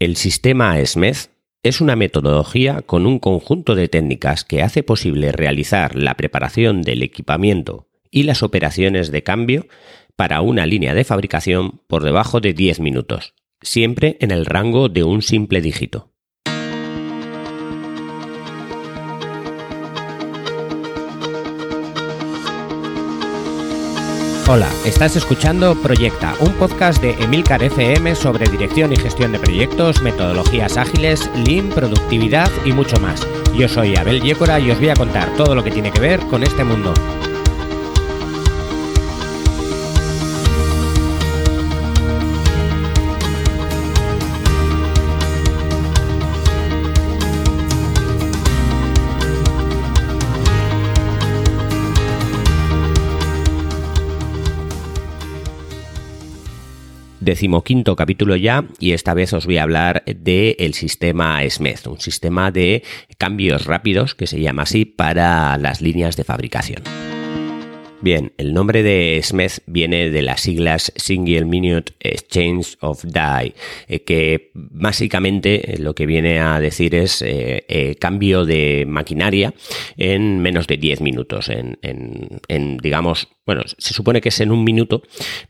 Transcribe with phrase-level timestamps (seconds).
[0.00, 1.16] El sistema SMED
[1.62, 7.02] es una metodología con un conjunto de técnicas que hace posible realizar la preparación del
[7.02, 9.66] equipamiento y las operaciones de cambio
[10.16, 15.04] para una línea de fabricación por debajo de 10 minutos, siempre en el rango de
[15.04, 16.09] un simple dígito.
[24.52, 30.02] Hola, estás escuchando Proyecta, un podcast de Emilcar FM sobre dirección y gestión de proyectos,
[30.02, 33.24] metodologías ágiles, Lean, productividad y mucho más.
[33.54, 36.18] Yo soy Abel Yécora y os voy a contar todo lo que tiene que ver
[36.26, 36.92] con este mundo.
[57.20, 62.50] Decimoquinto capítulo ya y esta vez os voy a hablar del sistema SMED, un sistema
[62.50, 62.82] de
[63.18, 66.82] cambios rápidos que se llama así para las líneas de fabricación.
[68.02, 73.54] Bien, el nombre de SMED viene de las siglas Single Minute Exchange of Die,
[73.88, 79.52] eh, que básicamente lo que viene a decir es eh, eh, cambio de maquinaria
[79.98, 84.64] en menos de 10 minutos, en, en, digamos, bueno, se supone que es en un
[84.64, 85.02] minuto,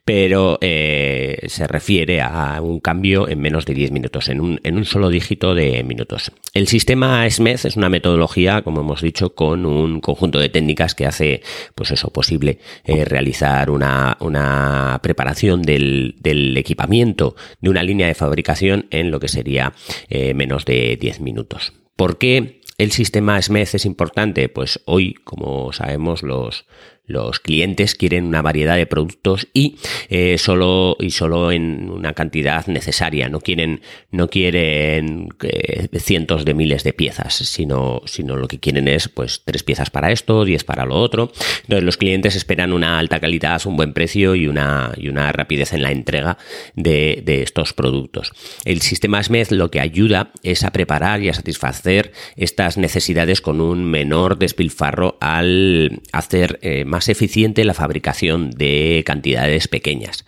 [0.04, 4.84] pero se refiere a un cambio en menos de 10 minutos, en un, en un
[4.84, 6.32] solo dígito de minutos.
[6.54, 11.06] El sistema SMED es una metodología, como hemos dicho, con un conjunto de técnicas que
[11.06, 11.42] hace,
[11.74, 16.14] pues eso, posible eh, realizar una, preparación del,
[16.56, 19.72] equipamiento de una línea de fabricación en lo que sería
[20.08, 21.72] eh, menos de 10 minutos.
[21.96, 24.48] ¿Por qué el sistema SMED es importante?
[24.48, 26.66] Pues hoy, como sabemos, los,
[27.10, 29.76] los clientes quieren una variedad de productos y
[30.08, 33.28] eh, solo y solo en una cantidad necesaria.
[33.28, 33.80] No quieren
[34.10, 39.42] no quieren eh, cientos de miles de piezas, sino sino lo que quieren es pues
[39.44, 41.32] tres piezas para esto, diez para lo otro.
[41.62, 45.72] Entonces los clientes esperan una alta calidad, un buen precio y una y una rapidez
[45.72, 46.38] en la entrega
[46.74, 48.32] de, de estos productos.
[48.64, 53.60] El sistema SMED lo que ayuda es a preparar y a satisfacer estas necesidades con
[53.60, 60.24] un menor despilfarro al hacer eh, más eficiente la fabricación de cantidades pequeñas.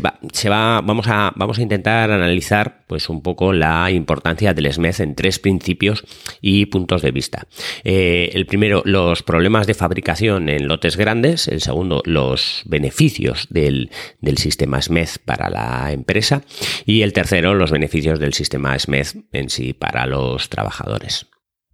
[0.00, 4.72] va, se va, vamos, a, vamos a intentar analizar pues, un poco la importancia del
[4.72, 6.04] SMED en tres principios
[6.40, 7.46] y puntos de vista.
[7.84, 11.48] Eh, el primero, los problemas de fabricación en lotes grandes.
[11.48, 13.90] El segundo, los beneficios del,
[14.20, 16.42] del sistema SMED para la empresa.
[16.84, 21.26] Y el tercero, los beneficios del sistema SMED en sí para los trabajadores.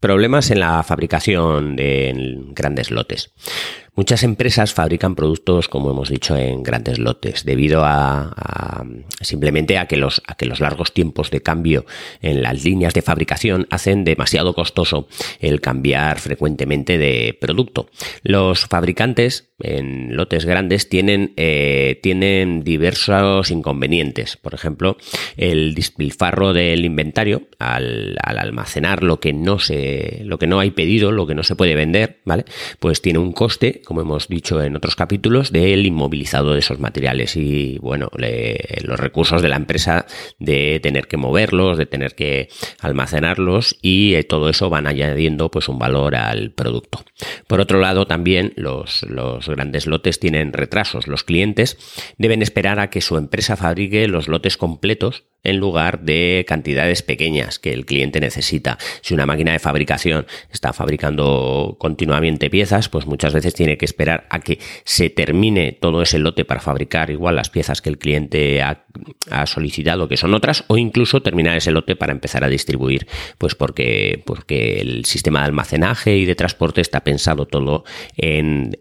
[0.04, 2.12] Problemas en la fabricación de
[2.50, 3.32] grandes lotes.
[3.96, 8.84] Muchas empresas fabrican productos, como hemos dicho, en grandes lotes, debido a,
[9.20, 11.86] simplemente a que, los, a que los largos tiempos de cambio
[12.20, 15.06] en las líneas de fabricación hacen demasiado costoso
[15.38, 17.88] el cambiar frecuentemente de producto.
[18.24, 24.36] Los fabricantes en lotes grandes tienen, eh, tienen diversos inconvenientes.
[24.36, 24.96] Por ejemplo,
[25.36, 30.72] el despilfarro del inventario al, al, almacenar lo que no se, lo que no hay
[30.72, 32.44] pedido, lo que no se puede vender, ¿vale?
[32.80, 37.36] Pues tiene un coste como hemos dicho en otros capítulos, del inmovilizado de esos materiales
[37.36, 38.10] y, bueno,
[38.82, 40.06] los recursos de la empresa
[40.38, 42.48] de tener que moverlos, de tener que
[42.80, 47.04] almacenarlos y eh, todo eso van añadiendo pues un valor al producto.
[47.46, 51.06] Por otro lado, también los, los grandes lotes tienen retrasos.
[51.06, 51.78] Los clientes
[52.18, 57.58] deben esperar a que su empresa fabrique los lotes completos en lugar de cantidades pequeñas
[57.58, 58.78] que el cliente necesita.
[59.02, 64.26] Si una máquina de fabricación está fabricando continuamente piezas, pues muchas veces tiene que esperar
[64.30, 68.62] a que se termine todo ese lote para fabricar igual las piezas que el cliente
[68.62, 68.80] ha,
[69.46, 73.06] solicitado, que son otras, o incluso terminar ese lote para empezar a distribuir,
[73.38, 77.84] pues porque, porque el sistema de almacenaje y de transporte está pensado todo
[78.16, 78.76] en,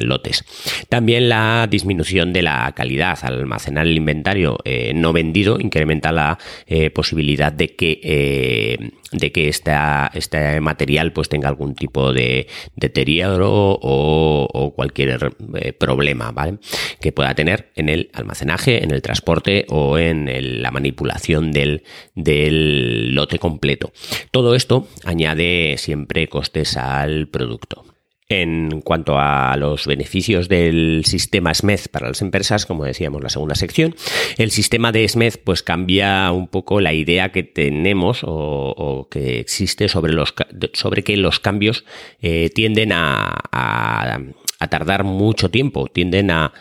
[0.00, 0.44] lotes.
[0.88, 6.38] También la disminución de la calidad al almacenar el inventario eh, no vendido incrementa la
[6.66, 13.78] eh, posibilidad de que, eh, de que este material pues tenga algún tipo de deterioro
[13.80, 16.58] o, cualquier eh, problema ¿vale?
[17.00, 23.14] que pueda tener en el almacenaje, en el transporte o en la manipulación del, del
[23.14, 23.92] lote completo.
[24.30, 27.85] Todo esto añade siempre costes al producto.
[28.28, 33.54] En cuanto a los beneficios del sistema SMED para las empresas, como decíamos la segunda
[33.54, 33.94] sección,
[34.36, 39.88] el sistema de SMED pues cambia un poco la idea que tenemos o, que existe
[39.88, 40.34] sobre, los,
[40.72, 41.84] sobre que los cambios
[42.20, 44.18] eh, tienden a, a
[44.58, 46.52] tardar mucho tiempo, tienden a,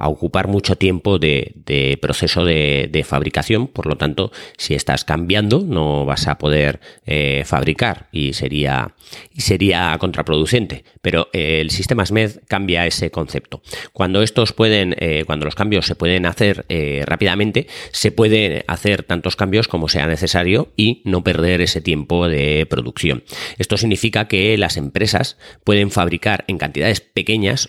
[0.00, 6.26] ocupar mucho tiempo de, proceso de, fabricación, por lo tanto, si estás cambiando, no vas
[6.28, 8.94] a poder eh, fabricar y sería,
[9.36, 10.84] sería contraproducente.
[11.02, 13.62] Pero eh, el sistema SMED cambia ese concepto.
[13.92, 16.66] Cuando estos pueden, eh, cuando los cambios se pueden hacer
[17.04, 22.66] rápidamente, se pueden hacer tantos cambios como sea necesario y no perder ese tiempo de
[22.68, 23.24] producción.
[23.58, 27.20] Esto significa que las empresas pueden fabricar en cantidades pequeñas,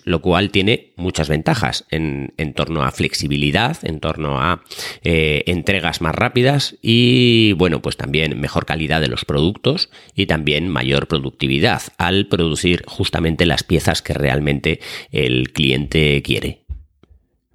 [0.04, 4.62] lo cual tiene muchas ventajas en, torno a flexibilidad, en torno a
[5.02, 10.68] eh, entregas más rápidas y, bueno, pues también mejor calidad de los productos y también
[10.68, 14.80] mayor productividad al producir justamente las piezas que realmente
[15.10, 16.61] el cliente quiere.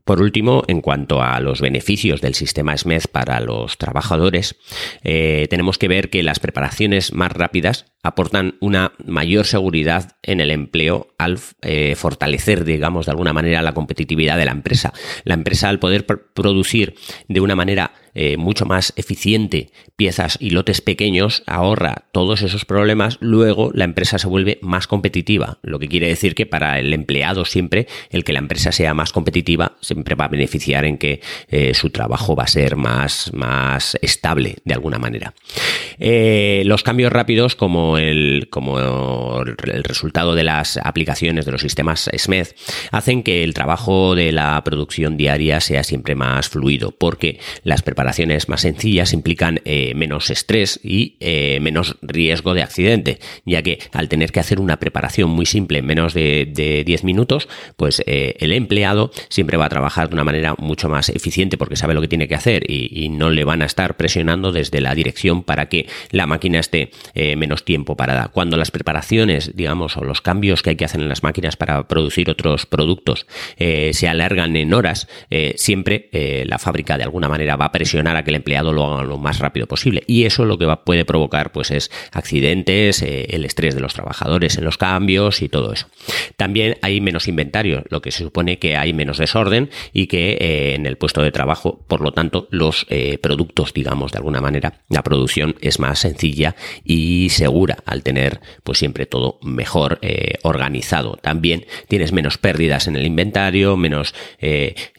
[0.08, 4.56] Por último, en cuanto a los beneficios del sistema SMED para los trabajadores,
[5.04, 10.52] eh, tenemos que ver que las preparaciones más rápidas aportan una mayor seguridad en el
[10.52, 14.94] empleo al eh, fortalecer, digamos, de alguna manera la competitividad de la empresa.
[15.26, 16.96] La empresa al poder producir
[17.28, 23.20] de una manera eh, mucho más eficiente piezas y lotes pequeños, ahorra todos esos problemas,
[23.20, 27.46] luego la empresa se vuelve más competitiva, lo que quiere decir que para el empleado
[27.46, 31.76] siempre el que la empresa sea más competitiva siempre va a beneficiar en que eh,
[31.76, 35.36] su trabajo va a ser más, más estable de alguna manera.
[36.00, 42.10] Eh, los cambios rápidos como el, como el resultado de las aplicaciones de los sistemas
[42.16, 42.48] SMED
[42.92, 48.07] hacen que el trabajo de la producción diaria sea siempre más fluido porque las preparaciones
[48.48, 54.08] más sencillas implican eh, menos estrés y eh, menos riesgo de accidente, ya que al
[54.08, 58.54] tener que hacer una preparación muy simple en menos de, 10 minutos, pues eh, el
[58.54, 62.08] empleado siempre va a trabajar de una manera mucho más eficiente porque sabe lo que
[62.08, 65.88] tiene que hacer y, no le van a estar presionando desde la dirección para que
[66.12, 68.28] la máquina esté menos tiempo parada.
[68.28, 71.88] Cuando las preparaciones, digamos, o los cambios que hay que hacer en las máquinas para
[71.88, 73.26] producir otros productos
[73.58, 75.08] se alargan en horas,
[75.56, 76.10] siempre
[76.46, 79.18] la fábrica de alguna manera va a presionar a que el empleado lo haga lo
[79.18, 80.04] más rápido posible.
[80.06, 84.58] Y eso lo que puede provocar pues es accidentes, eh, el estrés de los trabajadores
[84.58, 85.88] en los cambios y todo eso.
[86.36, 90.76] También hay menos inventario, lo que se supone que hay menos desorden y que eh,
[90.76, 94.82] en el puesto de trabajo, por lo tanto, los eh, productos, digamos, de alguna manera,
[94.90, 100.00] la producción es más sencilla y segura al tener pues siempre todo mejor
[100.44, 101.18] organizado.
[101.22, 104.14] También tienes menos pérdidas en el inventario, menos,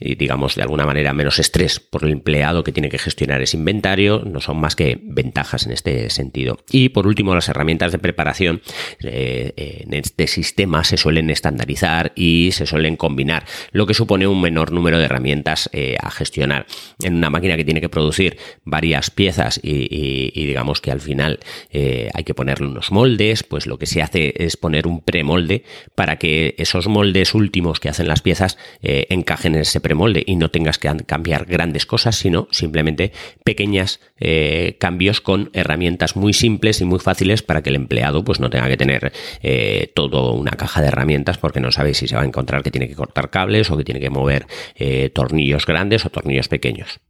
[0.00, 4.22] digamos, de alguna manera, menos estrés por el empleado que tiene que gestionar ese inventario,
[4.24, 6.60] no son más que ventajas en este sentido.
[6.70, 8.62] Y por último, las herramientas de preparación
[9.02, 14.40] eh, en este sistema se suelen estandarizar y se suelen combinar, lo que supone un
[14.40, 16.66] menor número de herramientas eh, a gestionar.
[17.02, 21.40] En una máquina que tiene que producir varias piezas y, digamos que al final
[21.72, 25.64] eh, hay que ponerle unos moldes, pues lo que se hace es poner un premolde
[25.96, 30.52] para que esos moldes últimos que hacen las piezas encajen en ese premolde y no
[30.52, 33.12] tengas que cambiar grandes cosas, sino simplemente
[33.44, 38.40] pequeños eh, cambios con herramientas muy simples y muy fáciles para que el empleado pues
[38.40, 39.12] no tenga que tener
[39.42, 42.70] eh, toda una caja de herramientas porque no sabe si se va a encontrar que
[42.70, 47.00] tiene que cortar cables o que tiene que mover eh, tornillos grandes o tornillos pequeños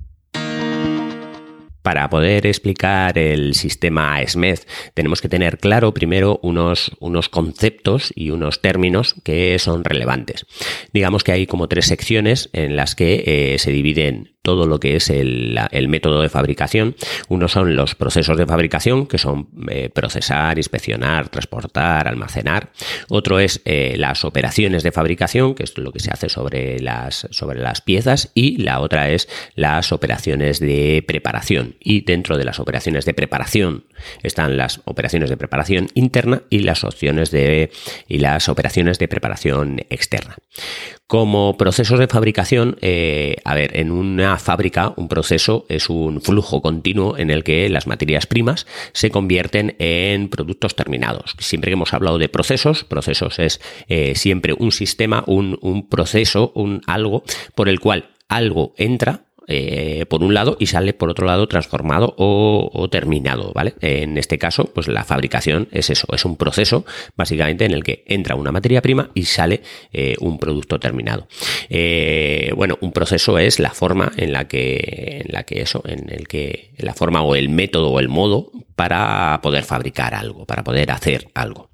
[1.83, 4.59] para poder explicar el sistema SMED
[4.93, 10.45] tenemos que tener claro primero unos, unos conceptos y unos términos que son relevantes.
[10.93, 15.11] Digamos que hay como tres secciones en las que se dividen todo lo que es
[15.11, 15.59] el,
[15.89, 16.97] método de fabricación.
[17.29, 22.71] Uno son los procesos de fabricación, que son eh, procesar, inspeccionar, transportar, almacenar.
[23.09, 27.27] Otro es eh, las operaciones de fabricación, que es lo que se hace sobre las,
[27.31, 28.31] sobre las piezas.
[28.35, 31.77] Y la otra es las operaciones de preparación.
[31.81, 33.85] Y dentro de las operaciones de preparación
[34.23, 37.71] están las operaciones de preparación interna y las opciones de
[38.07, 40.37] y las operaciones de preparación externa.
[41.09, 46.61] Como procesos de fabricación, eh, a ver, en una fábrica un proceso es un flujo
[46.61, 51.35] continuo en el que las materias primas se convierten en productos terminados.
[51.39, 56.53] Siempre que hemos hablado de procesos, procesos es eh, siempre un sistema, un, un proceso,
[56.55, 57.23] un algo
[57.55, 62.15] por el cual algo entra eh, por un lado y sale por otro lado transformado
[62.19, 63.75] o, terminado, ¿vale?
[63.81, 66.85] En este caso, pues la fabricación es eso, es un proceso
[67.17, 69.63] básicamente en el que entra una materia prima y sale
[69.93, 71.29] eh, un producto terminado.
[71.69, 76.11] Eh, bueno, un proceso es la forma en la que, en la que eso, en
[76.11, 80.63] el que la forma o el método o el modo para poder fabricar algo, para
[80.63, 81.68] poder hacer algo.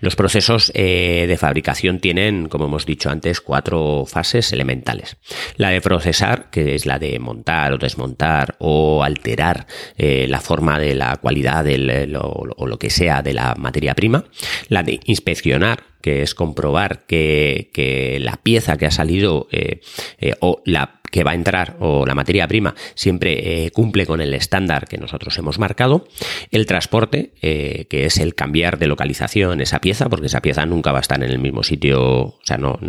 [0.00, 5.16] Los procesos eh, de fabricación tienen, como hemos dicho antes, cuatro fases elementales.
[5.56, 10.78] La de procesar, que es la de montar o desmontar o alterar eh, la forma
[10.78, 14.24] de la cualidad del, o lo que sea de la materia prima.
[14.68, 19.80] La de inspeccionar, que es comprobar que, la pieza que ha salido eh,
[20.18, 24.20] eh, o la que va a entrar o la materia prima siempre eh, cumple con
[24.20, 26.08] el estándar que nosotros hemos marcado.
[26.50, 30.90] El transporte, eh, que es el cambiar de localización esa pieza, porque esa pieza nunca
[30.90, 32.80] va a estar en el mismo sitio, o sea, no,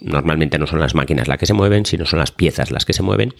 [0.00, 2.92] normalmente no son las máquinas las que se mueven, sino son las piezas las que
[2.92, 3.34] se mueven.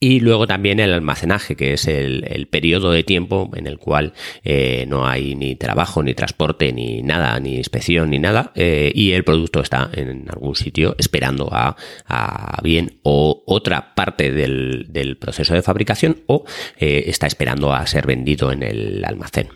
[0.00, 4.12] Y luego también el almacenaje, que es el, periodo de tiempo en el cual
[4.44, 9.24] eh, no hay ni trabajo, ni transporte, ni nada, ni inspección, ni nada, y el
[9.24, 11.76] producto está en algún sitio esperando a,
[12.06, 16.44] a bien o otra parte del, proceso de fabricación o
[16.78, 19.48] eh, está esperando a ser vendido en el almacén.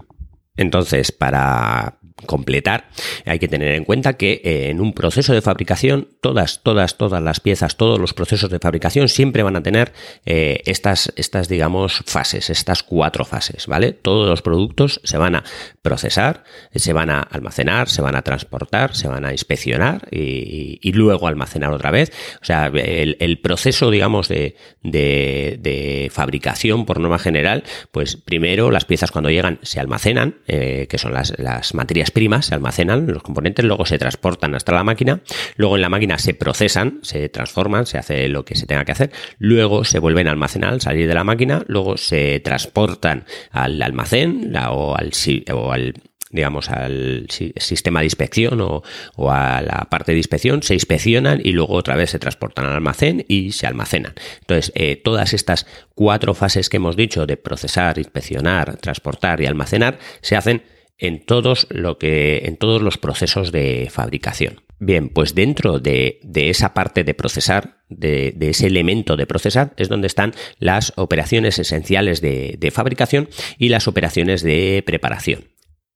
[0.57, 2.89] Entonces, para completar,
[3.27, 7.23] hay que tener en cuenta que eh, en un proceso de fabricación, todas, todas, todas
[7.23, 9.93] las piezas, todos los procesos de fabricación siempre van a tener
[10.27, 13.93] eh, estas, estas, digamos, fases, estas cuatro fases, ¿vale?
[13.93, 15.45] Todos los productos se van a
[15.83, 21.27] procesar, se van a almacenar, se van a transportar, se van a inspeccionar y, luego
[21.27, 22.13] almacenar otra vez.
[22.41, 29.11] O sea, el, proceso, digamos, de, de, fabricación por norma general, pues primero las piezas
[29.11, 33.65] cuando llegan se almacenan, eh, que son las, las materias primas se almacenan, los componentes,
[33.65, 35.21] luego se transportan hasta la máquina,
[35.57, 38.93] luego en la máquina se procesan, se transforman, se hace lo que se tenga que
[38.93, 43.81] hacer, luego se vuelven a almacenar al salir de la máquina, luego se transportan al
[43.83, 45.11] almacén o al,
[45.53, 45.95] o al
[46.33, 48.83] digamos, al sistema de inspección o,
[49.31, 53.25] a la parte de inspección, se inspeccionan y luego otra vez se transportan al almacén
[53.29, 54.15] y se almacenan.
[54.41, 59.99] Entonces, eh, todas estas cuatro fases que hemos dicho de procesar, inspeccionar, transportar y almacenar
[60.23, 60.63] se hacen
[60.99, 64.63] en todos, lo que, en todos los procesos de fabricación.
[64.85, 70.09] Bien, pues dentro de, esa parte de procesar, de, ese elemento de procesar, es donde
[70.09, 75.52] están las operaciones esenciales de, fabricación y las operaciones de preparación.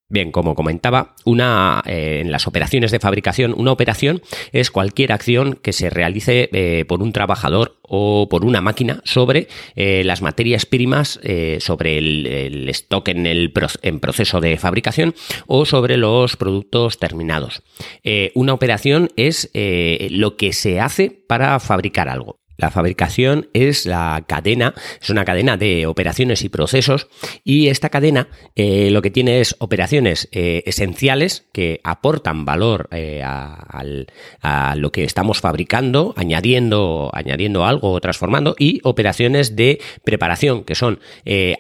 [0.09, 4.23] Bien, como comentaba, una eh, en las operaciones de fabricación, una operación
[4.53, 9.49] es cualquier acción que se realice eh, por un trabajador o por una máquina sobre
[9.75, 11.19] eh, las materias primas,
[11.59, 15.15] sobre el, stock en el en proceso de fabricación
[15.49, 17.63] o sobre los productos terminados.
[18.35, 22.46] una operación es lo que se hace para fabricar algo.
[22.57, 27.09] La fabricación es la cadena, es una cadena de operaciones y procesos
[27.45, 33.23] y esta cadena eh, lo que tiene es operaciones eh, esenciales que aportan valor eh,
[33.23, 33.85] a,
[34.77, 41.01] lo que estamos fabricando, añadiendo, añadiendo algo o transformando y operaciones de preparación que son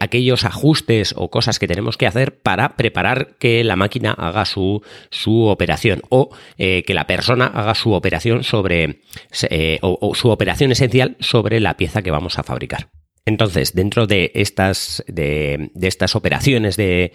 [0.00, 4.82] aquellos ajustes o cosas que tenemos que hacer para preparar que la máquina haga su,
[5.10, 9.00] su operación o que la persona haga su operación sobre
[9.82, 10.85] o, o su operación esencial
[11.20, 12.90] sobre la pieza que vamos a fabricar.
[13.28, 17.12] Entonces, dentro de estas, de, estas operaciones de,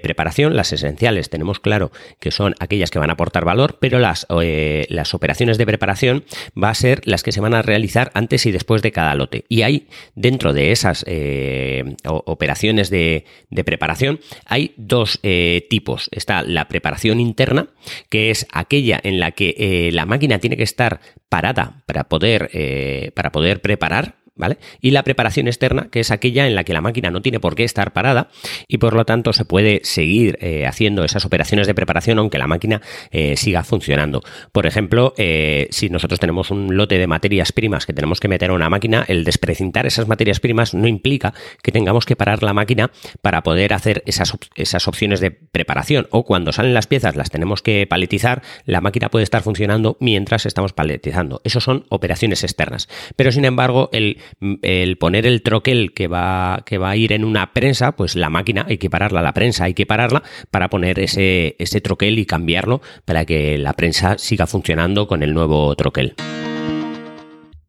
[0.00, 4.24] preparación, las esenciales tenemos claro que son aquellas que van a aportar valor, pero las,
[4.40, 6.24] eh, las operaciones de preparación
[6.56, 9.46] va a ser las que se van a realizar antes y después de cada lote.
[9.48, 13.24] Y hay, dentro de esas eh, operaciones de,
[13.64, 16.08] preparación, hay dos eh, tipos.
[16.12, 17.66] Está la preparación interna,
[18.10, 23.32] que es aquella en la que la máquina tiene que estar parada para poder, para
[23.32, 24.58] poder preparar ¿vale?
[24.80, 27.54] Y la preparación externa, que es aquella en la que la máquina no tiene por
[27.54, 28.30] qué estar parada
[28.66, 32.46] y por lo tanto se puede seguir eh, haciendo esas operaciones de preparación aunque la
[32.46, 32.80] máquina
[33.10, 34.22] eh, siga funcionando.
[34.52, 38.50] Por ejemplo, eh, si nosotros tenemos un lote de materias primas que tenemos que meter
[38.50, 42.54] a una máquina, el desprecintar esas materias primas no implica que tengamos que parar la
[42.54, 42.90] máquina
[43.20, 47.62] para poder hacer esas, esas opciones de preparación o cuando salen las piezas las tenemos
[47.62, 51.40] que paletizar, la máquina puede estar funcionando mientras estamos paletizando.
[51.44, 52.88] Eso son operaciones externas.
[53.16, 54.18] Pero sin embargo, el
[54.62, 58.30] el poner el troquel que va, que va a ir en una prensa, pues la
[58.30, 62.26] máquina hay que pararla, la prensa hay que pararla para poner ese, ese troquel y
[62.26, 66.14] cambiarlo para que la prensa siga funcionando con el nuevo troquel.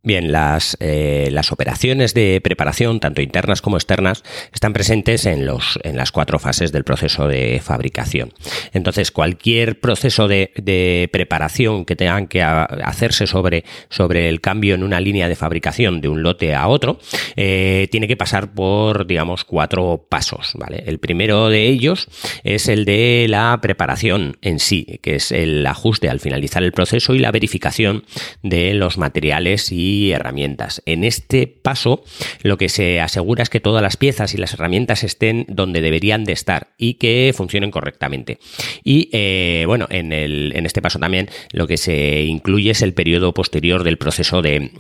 [0.10, 5.78] Bien, las, eh, las, operaciones de preparación, tanto internas como externas, están presentes en, los,
[5.84, 8.34] en las cuatro fases del proceso de fabricación.
[8.74, 14.82] Entonces, cualquier proceso de, de preparación que tengan que hacerse sobre, sobre, el cambio en
[14.82, 16.98] una línea de fabricación de un lote a otro,
[17.36, 20.54] eh, tiene que pasar por, digamos, cuatro pasos.
[20.56, 20.86] ¿vale?
[20.88, 22.08] El primero de ellos
[22.44, 27.14] es el de la preparación en sí, que es el ajuste al finalizar el proceso
[27.14, 28.06] y la verificación
[28.42, 30.82] de los materiales y herramientas.
[30.86, 32.04] En este paso,
[32.44, 36.24] lo que se asegura es que todas las piezas y las herramientas estén donde deberían
[36.24, 38.40] de estar y que funcionen correctamente.
[38.84, 42.94] Y eh, bueno, en, el, en este paso también lo que se incluye es el
[42.94, 44.72] periodo posterior del proceso de,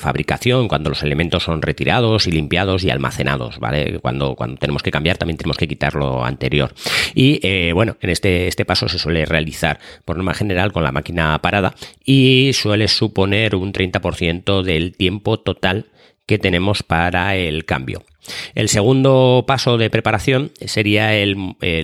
[0.00, 3.98] fabricación, cuando los elementos son retirados y limpiados y almacenados, ¿vale?
[4.00, 6.74] Cuando, cuando tenemos que cambiar también tenemos que quitar lo anterior.
[7.14, 10.92] Y eh, bueno, en este, este paso se suele realizar por norma general con la
[10.92, 15.90] máquina parada y suele suponer un 30% del tiempo total
[16.26, 18.04] que tenemos para el cambio.
[18.54, 21.36] El segundo paso de preparación sería el,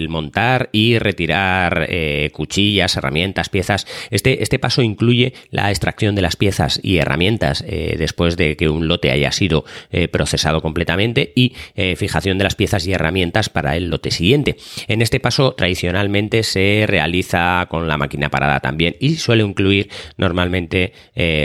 [0.09, 3.87] montar y retirar eh, cuchillas, herramientas, piezas.
[4.11, 8.69] Este, este, paso incluye la extracción de las piezas y herramientas eh, después de que
[8.69, 11.55] un lote haya sido eh, procesado completamente y
[11.97, 14.57] fijación de las piezas y herramientas para el lote siguiente.
[14.89, 20.93] En este paso tradicionalmente se realiza con la máquina parada también y suele incluir normalmente,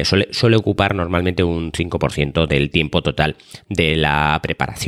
[0.03, 3.35] suele, suele ocupar normalmente un 5% del tiempo total
[3.69, 4.84] de la preparación.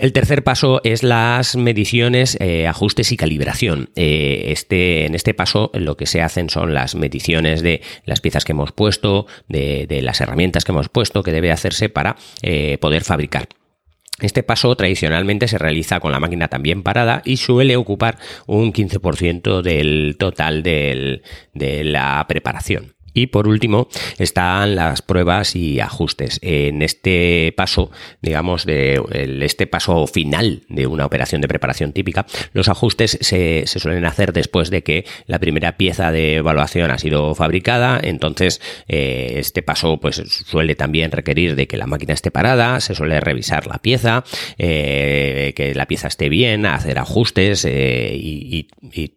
[0.00, 3.90] El tercer paso es las mediciones, eh, ajustes y calibración.
[3.96, 8.44] Eh, este, en este paso lo que se hacen son las mediciones de las piezas
[8.44, 13.04] que hemos puesto, de, las herramientas que hemos puesto, que debe hacerse para eh, poder
[13.04, 13.48] fabricar.
[14.20, 19.62] Este paso tradicionalmente se realiza con la máquina también parada y suele ocupar un 15%
[19.62, 21.22] del total de
[21.84, 22.94] la preparación.
[23.14, 23.88] Y por último
[24.18, 26.38] están las pruebas y ajustes.
[26.42, 27.90] En este paso,
[28.22, 29.02] digamos, de
[29.42, 34.70] este paso final de una operación de preparación típica, los ajustes se, suelen hacer después
[34.70, 38.00] de que la primera pieza de evaluación ha sido fabricada.
[38.02, 42.94] Entonces, eh, este paso pues suele también requerir de que la máquina esté parada, se
[42.94, 44.24] suele revisar la pieza,
[44.58, 48.68] eh, que la pieza esté bien, hacer ajustes eh, y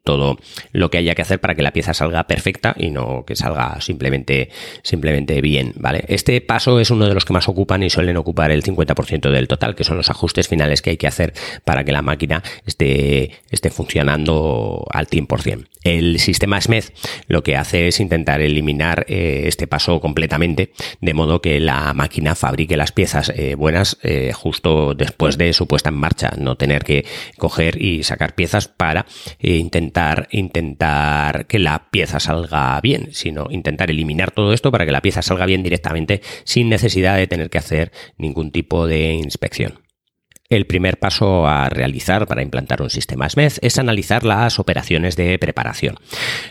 [0.03, 0.38] todo
[0.71, 3.79] lo que haya que hacer para que la pieza salga perfecta y no que salga
[3.85, 4.49] simplemente,
[4.81, 6.03] simplemente bien, ¿vale?
[6.07, 9.47] Este paso es uno de los que más ocupan y suelen ocupar el 50% del
[9.47, 11.33] total, que son los ajustes finales que hay que hacer
[11.65, 15.67] para que la máquina esté, esté funcionando al 100%.
[15.83, 16.85] El sistema SMED
[17.27, 20.71] lo que hace es intentar eliminar eh, este paso completamente,
[21.01, 25.67] de modo que la máquina fabrique las piezas eh, buenas eh, justo después de su
[25.67, 27.05] puesta en marcha, no tener que
[27.37, 29.05] coger y sacar piezas para
[29.39, 35.01] intentar, intentar que la pieza salga bien, sino intentar eliminar todo esto para que la
[35.01, 39.82] pieza salga bien directamente sin necesidad de tener que hacer ningún tipo de inspección.
[40.53, 45.39] El primer paso a realizar para implantar un sistema SMED es analizar las operaciones de
[45.39, 45.95] preparación.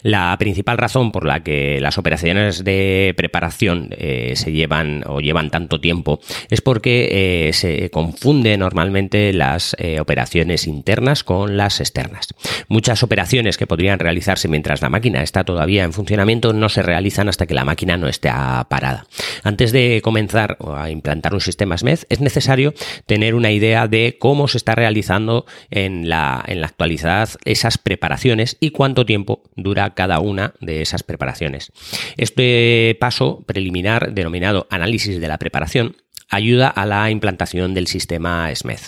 [0.03, 5.51] La principal razón por la que las operaciones de preparación eh, se llevan o llevan
[5.51, 6.19] tanto tiempo
[6.51, 12.27] es porque eh, se confunde normalmente las eh, operaciones internas con las externas.
[12.67, 17.29] Muchas operaciones que podrían realizarse mientras la máquina está todavía en funcionamiento no se realizan
[17.29, 18.31] hasta que la máquina no esté
[18.69, 19.07] parada.
[19.45, 22.75] Antes de comenzar a implantar un sistema SMED es necesario
[23.07, 28.57] tener una idea de cómo se está realizando en la, en la actualidad esas preparaciones
[28.59, 31.73] y cuánto tiempo dura cada una de esas preparaciones.
[32.17, 35.97] Este paso preliminar, denominado análisis de la preparación,
[36.31, 38.81] ayuda a la implantación del sistema SMED.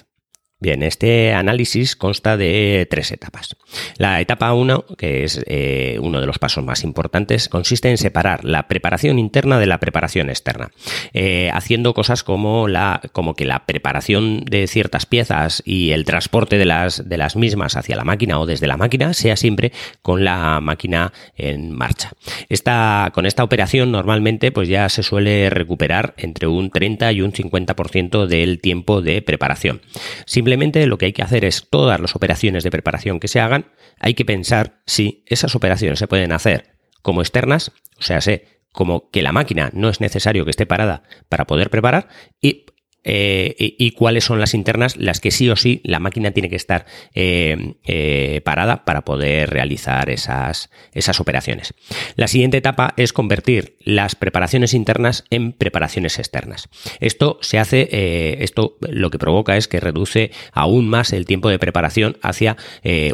[0.65, 3.55] Bien, este análisis consta de tres etapas.
[3.99, 8.47] La etapa 1, que es eh, uno de los pasos más importantes, consiste en separar
[8.47, 10.71] la preparación interna de la preparación externa,
[11.13, 16.57] eh, haciendo cosas como, la, como que la preparación de ciertas piezas y el transporte
[16.57, 20.25] de las, de las mismas hacia la máquina o desde la máquina sea siempre con
[20.25, 22.13] la máquina en marcha.
[22.49, 27.35] Esta, con esta operación normalmente pues ya se suele recuperar entre un 30 y un
[27.35, 29.83] 50% del tiempo de preparación.
[30.25, 30.54] Simplemente
[30.87, 34.15] lo que hay que hacer es todas las operaciones de preparación que se hagan, hay
[34.15, 39.23] que pensar si esas operaciones se pueden hacer como externas, o sea, sé, como que
[39.23, 42.09] la máquina no es necesario que esté parada para poder preparar
[42.41, 42.67] y
[43.05, 46.57] eh, y, cuáles son las internas, las que sí o sí la máquina tiene que
[46.57, 51.75] estar eh, eh, parada para poder realizar esas, esas operaciones.
[52.17, 56.69] La siguiente etapa es convertir las preparaciones internas en preparaciones externas.
[57.01, 61.59] Esto se hace, esto lo que provoca es que reduce aún más el tiempo de
[61.59, 62.57] preparación hacia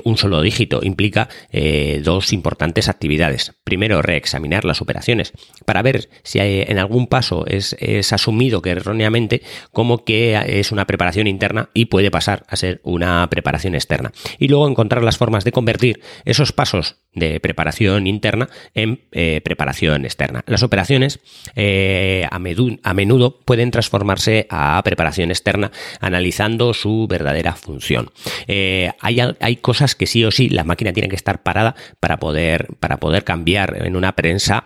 [0.05, 0.81] un solo dígito.
[0.83, 1.29] Implica
[2.03, 3.53] dos importantes actividades.
[3.65, 5.33] Primero, reexaminar las operaciones
[5.65, 9.43] para ver si en algún paso es, es asumido que erróneamente
[9.81, 14.13] como que es una preparación interna y puede pasar a ser una preparación externa.
[14.39, 20.05] Y luego encontrar las formas de convertir esos pasos de preparación interna en eh, preparación
[20.05, 20.45] externa.
[20.47, 21.21] Las operaciones
[21.57, 28.11] eh, a, menudo pueden transformarse a preparación externa analizando su verdadera función.
[28.47, 32.69] Eh, hay, cosas que sí o sí la máquina tiene que estar parada para poder,
[32.79, 34.65] para poder cambiar en una prensa,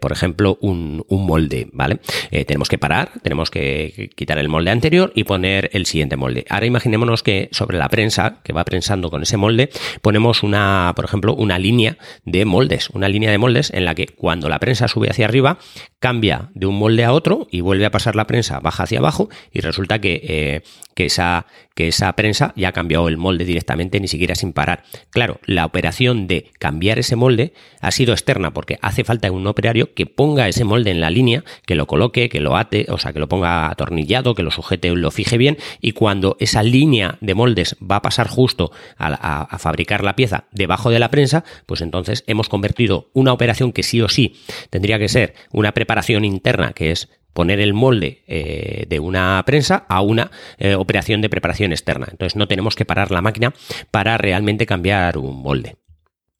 [0.00, 1.98] por ejemplo, un, un molde, ¿vale?
[2.46, 6.44] tenemos que parar, tenemos que quitar el molde anterior y poner el siguiente molde.
[6.48, 11.04] Ahora imaginémonos que sobre la prensa que va prensando con ese molde ponemos una, por
[11.04, 14.86] ejemplo, una línea de moldes, una línea de moldes en la que cuando la prensa
[14.86, 15.58] sube hacia arriba
[15.98, 19.30] cambia de un molde a otro y vuelve a pasar la prensa baja hacia abajo
[19.50, 20.62] y resulta que, eh,
[20.94, 24.82] que, esa, que esa prensa ya ha cambiado el molde directamente ni siquiera sin parar.
[25.08, 29.94] Claro, la operación de cambiar ese molde ha sido externa porque hace falta un operario
[29.94, 33.14] que ponga ese molde en la línea, que lo coloque, que lo ate, o sea,
[33.14, 37.34] que lo ponga atornillado, que lo sujete, lo fije bien y cuando esa línea de
[37.34, 41.80] moldes va a pasar justo a, a fabricar la pieza debajo de la prensa, pues
[41.80, 44.36] entonces hemos convertido una operación que sí o sí
[44.70, 49.84] tendría que ser una preparación interna, que es poner el molde eh, de una prensa
[49.88, 52.06] a una eh, operación de preparación externa.
[52.10, 53.52] Entonces no tenemos que parar la máquina
[53.90, 55.76] para realmente cambiar un molde.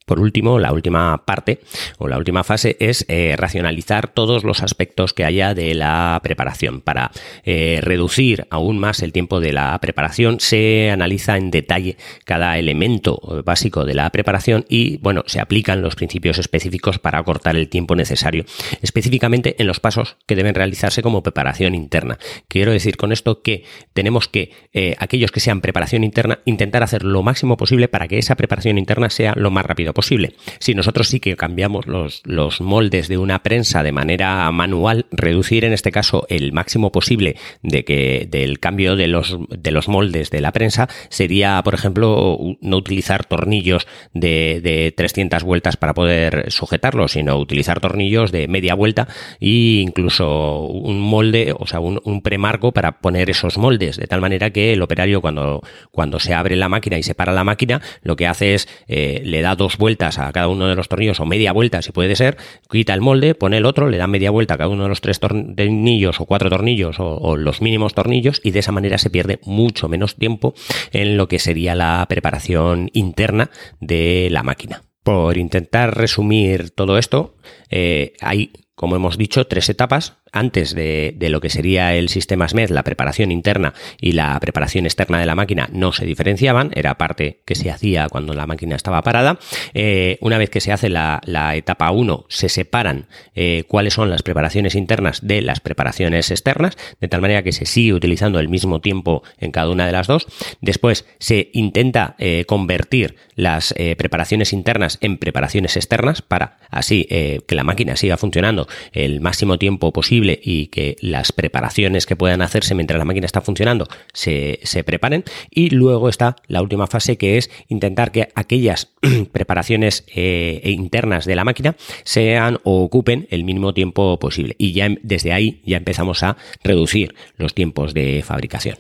[0.05, 1.61] Por último, la última parte
[1.99, 6.83] o la última fase es eh, racionalizar todos los aspectos que haya de la preparación.
[6.83, 7.11] Para
[7.45, 13.43] eh, reducir aún más el tiempo de la preparación, se analiza en detalle cada elemento
[13.47, 17.97] básico de la preparación y, bueno, se aplican los principios específicos para acortar el tiempo
[17.97, 18.45] necesario,
[18.83, 22.19] específicamente en los pasos que deben realizarse como preparación interna.
[22.49, 23.65] Quiero decir con esto que
[23.95, 28.19] tenemos que, eh, aquellos que sean preparación interna, intentar hacer lo máximo posible para que
[28.19, 30.35] esa preparación interna sea lo más rápido posible.
[30.59, 35.65] Si nosotros sí que cambiamos los, los moldes de una prensa de manera manual, reducir
[35.65, 40.31] en este caso el máximo posible de que del cambio de los, de los moldes
[40.31, 46.51] de la prensa sería, por ejemplo, no utilizar tornillos de, de 300 vueltas para poder
[46.51, 49.09] sujetarlo, sino utilizar tornillos de media vuelta
[49.41, 54.21] e incluso un molde, o sea, un, un premarco para poner esos moldes, de tal
[54.21, 57.81] manera que el operario cuando, cuando se abre la máquina y se para la máquina,
[58.03, 61.21] lo que hace es eh, le da dos vueltas a cada uno de los tornillos
[61.21, 62.37] o media vuelta si puede ser,
[62.71, 65.01] quita el molde, pone el otro, le da media vuelta a cada uno de los
[65.01, 69.41] tres tornillos o cuatro tornillos o, los mínimos tornillos y de esa manera se pierde
[69.45, 70.55] mucho menos tiempo
[70.93, 74.83] en lo que sería la preparación interna de la máquina.
[75.03, 77.37] Por intentar resumir todo esto,
[77.69, 82.71] eh, hay, como hemos dicho, tres etapas antes de, lo que sería el sistema SMED,
[82.71, 87.41] la preparación interna y la preparación externa de la máquina no se diferenciaban, era parte
[87.45, 89.39] que se hacía cuando la máquina estaba parada.
[89.75, 91.21] Eh, una vez que se hace la,
[91.55, 97.09] etapa 1, se separan eh, cuáles son las preparaciones internas de las preparaciones externas, de
[97.09, 100.27] tal manera que se sigue utilizando el mismo tiempo en cada una de las dos.
[100.61, 107.65] Después se intenta eh, convertir las preparaciones internas en preparaciones externas para así que la
[107.65, 112.99] máquina siga funcionando el máximo tiempo posible y que las preparaciones que puedan hacerse mientras
[112.99, 115.25] la máquina está funcionando se, preparen.
[115.51, 118.93] Y luego está la última fase que es intentar que aquellas
[119.33, 124.57] preparaciones eh, internas de la máquina sean o ocupen el mínimo tiempo posible.
[124.59, 128.77] Y ya desde ahí ya empezamos a reducir los tiempos de fabricación.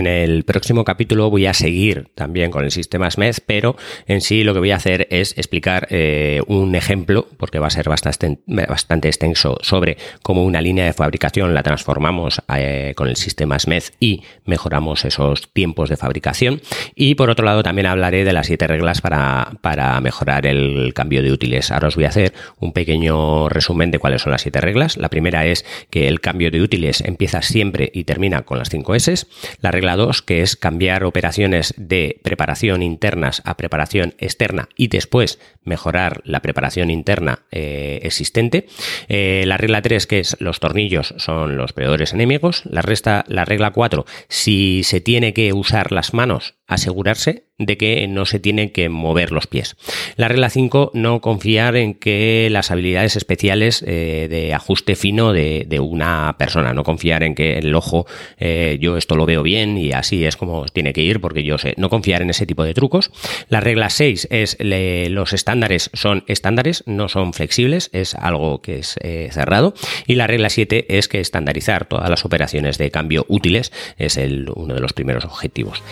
[0.00, 4.44] En el próximo capítulo voy a seguir también con el sistema SMED, pero en sí
[4.44, 9.08] lo que voy a hacer es explicar eh, un ejemplo, porque va a ser bastante,
[9.08, 14.22] extenso, sobre cómo una línea de fabricación la transformamos eh, con el sistema SMED y
[14.46, 16.62] mejoramos esos tiempos de fabricación.
[16.94, 21.22] Y por otro lado también hablaré de las siete reglas para, para mejorar el cambio
[21.22, 21.70] de útiles.
[21.70, 24.96] Ahora os voy a hacer un pequeño resumen de cuáles son las siete reglas.
[24.96, 28.94] La primera es que el cambio de útiles empieza siempre y termina con las 5
[28.94, 29.26] S.
[29.60, 35.38] La regla 2, que es cambiar operaciones de preparación internas a preparación externa y después
[35.62, 38.66] mejorar la preparación interna eh, existente.
[39.08, 42.62] Eh, la regla 3, que es los tornillos son los peores enemigos.
[42.64, 48.06] La, resta, la regla 4, si se tiene que usar las manos, asegurarse de que
[48.08, 49.76] no se tienen que mover los pies.
[50.16, 55.66] La regla 5, no confiar en que las habilidades especiales eh, de ajuste fino de,
[55.80, 58.06] una persona, no confiar en que el ojo,
[58.38, 61.58] eh, yo esto lo veo bien y así es como tiene que ir porque yo
[61.58, 63.10] sé, no confiar en ese tipo de trucos.
[63.48, 68.96] La regla 6 es los estándares son estándares, no son flexibles, es algo que es
[69.02, 69.74] eh, cerrado.
[70.06, 74.50] Y la regla 7 es que estandarizar todas las operaciones de cambio útiles es el,
[74.54, 75.82] uno de los primeros objetivos.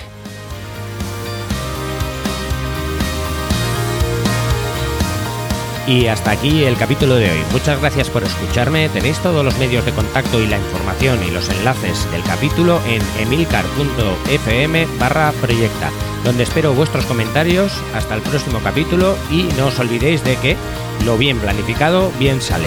[5.88, 7.38] Y hasta aquí el capítulo de hoy.
[7.50, 8.90] Muchas gracias por escucharme.
[8.90, 13.00] Tenéis todos los medios de contacto y la información y los enlaces del capítulo en
[13.18, 15.90] emilcar.fm barra proyecta.
[16.24, 20.56] donde espero vuestros comentarios hasta el próximo capítulo y no os olvidéis de que
[21.06, 22.66] lo bien planificado bien sale.